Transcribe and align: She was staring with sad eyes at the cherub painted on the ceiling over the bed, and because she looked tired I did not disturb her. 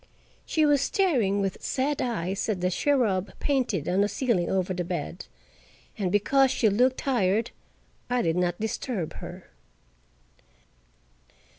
She 0.47 0.65
was 0.65 0.81
staring 0.81 1.41
with 1.41 1.61
sad 1.61 2.01
eyes 2.01 2.49
at 2.49 2.59
the 2.59 2.71
cherub 2.71 3.33
painted 3.39 3.87
on 3.87 4.01
the 4.01 4.07
ceiling 4.09 4.49
over 4.49 4.73
the 4.73 4.83
bed, 4.83 5.27
and 5.95 6.11
because 6.11 6.49
she 6.49 6.69
looked 6.69 6.97
tired 6.97 7.51
I 8.09 8.23
did 8.23 8.35
not 8.35 8.59
disturb 8.59 9.13
her. 9.17 9.51